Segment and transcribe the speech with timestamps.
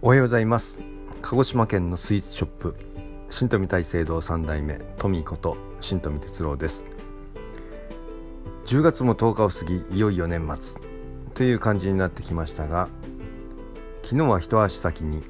[0.00, 0.78] おはようございます。
[1.22, 2.76] 鹿児島県のスイーツショップ
[3.30, 6.86] 新富大聖堂3代目トミこと新富哲郎です。
[8.66, 10.80] 10月も10日を過ぎいよいよ年末
[11.34, 12.88] という感じになってきましたが
[14.04, 15.20] 昨日は一足先に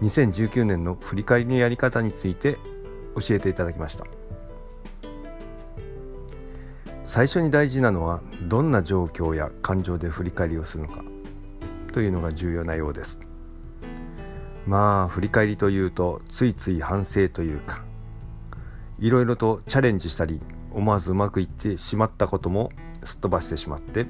[0.00, 2.56] 2019年の振り返りのやり方について
[3.14, 4.06] 教えていただきました。
[7.04, 11.04] 最初に大事なのはどんな状況や感情で振り返りをするのか
[11.92, 13.20] というのが重要なようです。
[14.66, 17.82] まあ振り返りというとついつい反省というか
[18.98, 20.40] いろいろとチャレンジしたり
[20.72, 22.70] 思わずうまくいってしまったことも
[23.04, 24.06] すっ飛ばしてしまって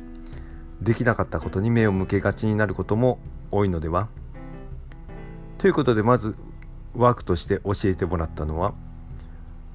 [0.80, 3.18] できなかったことに目を向けがちになることも
[3.50, 4.08] 多いのでは。
[5.58, 6.36] ということでまず
[6.94, 8.74] ワークとして教えてもらったのは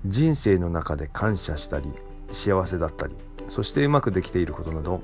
[0.06, 1.88] 人生の中で感謝したり
[2.32, 3.16] 幸せだったり
[3.48, 5.02] そしてうまくできていることなど。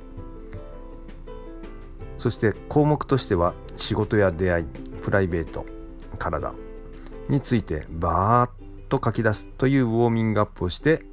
[2.17, 4.66] そして項目としては仕事や出会い
[5.08, 5.66] プライベート
[6.19, 6.53] 体
[7.30, 11.05] についてバーッと書き出すというウォーミングアップをして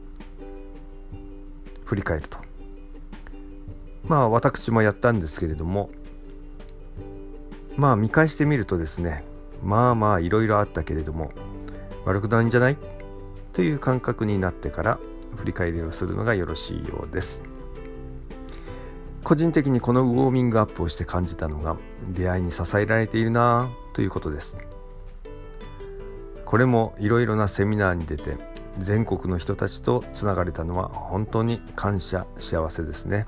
[1.84, 2.39] 振り返ると。
[4.09, 5.91] まあ私もやったんですけれども
[7.77, 9.22] まあ見返してみるとですね
[9.62, 11.31] まあまあいろいろあったけれども
[12.05, 12.77] 悪くないんじゃない？
[13.53, 14.98] という感覚になってから
[15.37, 17.45] 振り返りをするのがよろしいようです。
[19.22, 21.77] 個人的にこのウォーミングアップをして感じたのが
[22.09, 24.59] 出会いに支えられているなということです。
[26.45, 28.37] これもいろいろなセミナーに出て
[28.78, 33.27] 全国の人たちとつながれたのは本当に感謝幸せですね。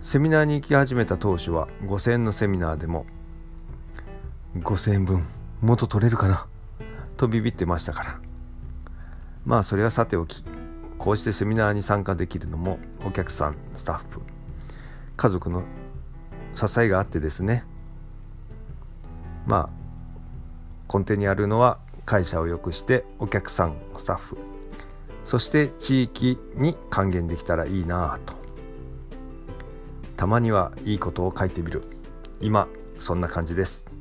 [0.00, 3.06] セミナーに行き始めた当初は5000円のセミナーでも
[4.56, 5.26] 5000円分
[5.60, 6.46] 元取れるかな
[7.16, 8.20] とビビってましたから。
[9.44, 10.44] まあそれはさておき
[10.98, 14.20] こうしてセミナーに参加できるのもお客さんスタッフ
[15.16, 15.64] 家族の
[16.54, 17.64] 支えがあってですね。
[19.46, 19.70] ま
[20.90, 24.36] あ根底にあるのは会社を良くしてお客さんスタッフ
[25.24, 28.34] そして地域に還元できたらいいなと。
[30.16, 31.82] たまにはいいことを書いてみる。
[32.40, 33.91] 今そんな感じです。